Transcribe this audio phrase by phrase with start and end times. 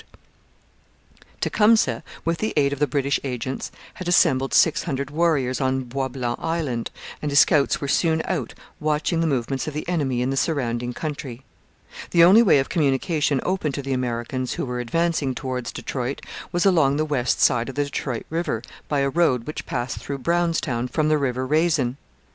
[1.41, 6.07] Tecumseh, with the aid of the British agents, had assembled six hundred warriors on Bois
[6.07, 6.89] Blanc Island,
[7.21, 10.91] and his scouts were soon out watching the movements of the enemy in the surrounding
[10.91, 11.43] country.
[12.09, 16.21] The only way of communication open to the Americans who were advancing towards Detroit
[16.51, 20.17] was along the west side of the Detroit river by a road which passed through
[20.17, 21.97] Brownstown from the river Raisin.